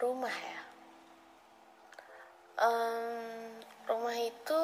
Rumah 0.00 0.32
ya. 0.32 0.60
Um, 2.60 3.60
rumah 3.84 4.16
itu 4.16 4.60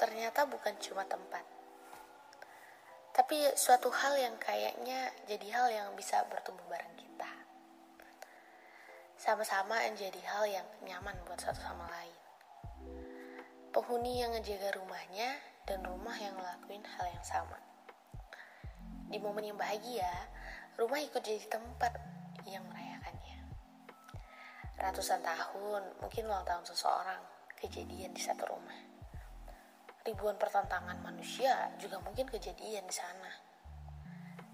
ternyata 0.00 0.48
bukan 0.48 0.72
cuma 0.80 1.04
tempat, 1.04 1.44
tapi 3.12 3.44
suatu 3.56 3.92
hal 3.92 4.16
yang 4.16 4.36
kayaknya 4.40 5.12
jadi 5.28 5.48
hal 5.52 5.68
yang 5.68 5.88
bisa 5.96 6.24
bertumbuh 6.32 6.64
bareng 6.68 6.96
kita. 6.96 7.28
Sama-sama 9.20 9.84
menjadi 9.84 10.20
hal 10.24 10.44
yang 10.48 10.68
nyaman 10.84 11.16
buat 11.28 11.36
satu 11.36 11.60
sama 11.60 11.84
lain. 11.92 12.18
Penghuni 13.76 14.24
yang 14.24 14.32
ngejaga 14.32 14.80
rumahnya 14.80 15.36
dan 15.68 15.84
rumah 15.84 16.16
yang 16.16 16.32
ngelakuin 16.40 16.84
hal 16.96 17.06
yang 17.08 17.24
sama. 17.24 17.60
Di 19.12 19.20
momen 19.20 19.44
yang 19.44 19.60
bahagia, 19.60 20.08
rumah 20.80 21.04
ikut 21.04 21.20
jadi 21.20 21.44
tempat. 21.52 22.19
Ratusan 24.90 25.22
tahun, 25.22 26.02
mungkin 26.02 26.26
ulang 26.26 26.42
tahun 26.42 26.66
seseorang, 26.66 27.22
kejadian 27.62 28.10
di 28.10 28.18
satu 28.18 28.42
rumah. 28.42 28.74
Ribuan 30.02 30.34
pertentangan 30.34 30.98
manusia 30.98 31.70
juga 31.78 32.02
mungkin 32.02 32.26
kejadian 32.26 32.82
di 32.82 32.94
sana. 32.98 33.30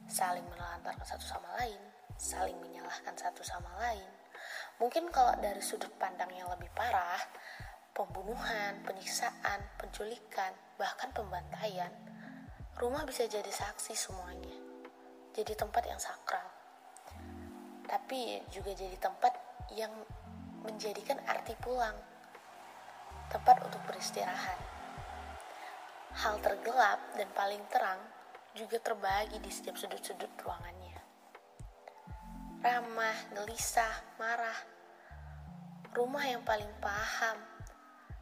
Saling 0.04 0.44
menelantarkan 0.44 1.08
satu 1.08 1.24
sama 1.24 1.56
lain, 1.56 1.80
saling 2.20 2.52
menyalahkan 2.60 3.16
satu 3.16 3.40
sama 3.40 3.80
lain. 3.80 4.04
Mungkin 4.76 5.08
kalau 5.08 5.40
dari 5.40 5.64
sudut 5.64 5.96
pandang 5.96 6.28
yang 6.36 6.52
lebih 6.52 6.68
parah, 6.76 7.16
pembunuhan, 7.96 8.84
penyiksaan, 8.84 9.64
penculikan, 9.80 10.52
bahkan 10.76 11.16
pembantaian, 11.16 11.96
rumah 12.76 13.08
bisa 13.08 13.24
jadi 13.24 13.48
saksi 13.48 13.96
semuanya. 13.96 14.52
Jadi 15.32 15.56
tempat 15.56 15.88
yang 15.88 15.96
sakral. 15.96 16.44
Tapi 17.88 18.44
juga 18.52 18.76
jadi 18.76 19.00
tempat 19.00 19.32
yang 19.72 19.90
menjadikan 20.66 21.22
arti 21.30 21.54
pulang 21.62 21.94
tempat 23.30 23.62
untuk 23.62 23.78
beristirahat. 23.86 24.58
Hal 26.16 26.42
tergelap 26.42 26.98
dan 27.14 27.30
paling 27.32 27.62
terang 27.70 28.02
juga 28.56 28.82
terbagi 28.82 29.38
di 29.38 29.50
setiap 29.52 29.78
sudut-sudut 29.78 30.32
ruangannya. 30.42 30.98
Ramah, 32.66 33.18
gelisah, 33.36 34.18
marah. 34.18 34.58
Rumah 35.94 36.24
yang 36.28 36.42
paling 36.42 36.72
paham 36.82 37.38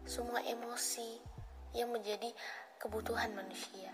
semua 0.05 0.45
emosi 0.45 1.17
yang 1.73 1.89
menjadi 1.91 2.29
kebutuhan 2.77 3.33
manusia. 3.33 3.91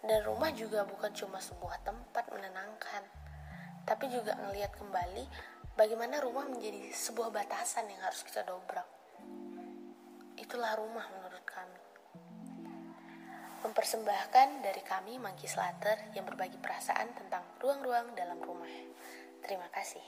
Dan 0.00 0.24
rumah 0.24 0.48
juga 0.54 0.86
bukan 0.88 1.12
cuma 1.12 1.42
sebuah 1.42 1.84
tempat 1.84 2.30
menenangkan, 2.32 3.04
tapi 3.84 4.08
juga 4.08 4.32
ngelihat 4.38 4.72
kembali 4.80 5.28
bagaimana 5.80 6.20
rumah 6.20 6.44
menjadi 6.44 6.92
sebuah 6.92 7.32
batasan 7.32 7.88
yang 7.88 8.04
harus 8.04 8.20
kita 8.20 8.44
dobrak. 8.44 8.84
Itulah 10.36 10.76
rumah 10.76 11.08
menurut 11.08 11.40
kami. 11.48 11.80
Mempersembahkan 13.64 14.60
dari 14.60 14.84
kami 14.84 15.16
Monkey 15.16 15.48
Slater 15.48 16.12
yang 16.12 16.28
berbagi 16.28 16.60
perasaan 16.60 17.16
tentang 17.16 17.56
ruang-ruang 17.64 18.12
dalam 18.12 18.36
rumah. 18.44 18.68
Terima 19.40 19.72
kasih. 19.72 20.04